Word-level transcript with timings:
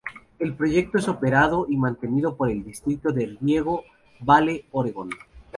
El 0.39 0.55
proyecto 0.55 0.97
es 0.97 1.07
operado 1.07 1.67
y 1.69 1.77
mantenido 1.77 2.35
por 2.35 2.49
el 2.49 2.63
Distrito 2.63 3.11
de 3.11 3.37
Riego 3.39 3.83
Vale-Oregon. 4.21 5.11